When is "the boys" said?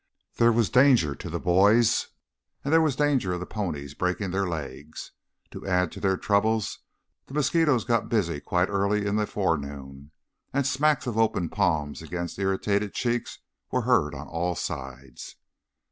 1.29-2.07